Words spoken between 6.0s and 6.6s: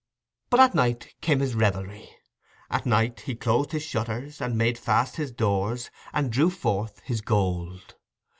and drew